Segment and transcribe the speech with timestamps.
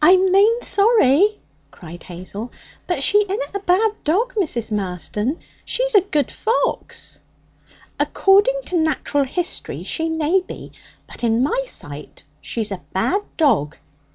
[0.00, 1.38] 'Eh, I'm main sorry!'
[1.70, 2.50] cried Hazel.
[2.86, 4.72] 'But she inna a bad dog, Mrs.
[4.72, 7.20] Marston; she's a good fox.'
[7.98, 10.72] 'According to natural history she may be,
[11.06, 13.76] but in my sight she's a bad dog.'